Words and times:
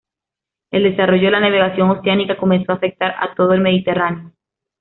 El 0.71 0.81
desarrollo 0.81 1.25
de 1.25 1.29
la 1.31 1.39
navegación 1.39 1.91
oceánica 1.91 2.35
comenzó 2.35 2.71
a 2.71 2.75
afectar 2.77 3.13
a 3.19 3.35
todo 3.35 3.53
el 3.53 3.61
Mediterráneo. 3.61 4.31